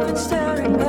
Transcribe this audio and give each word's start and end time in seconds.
I've 0.00 0.06
been 0.06 0.16
staring. 0.16 0.79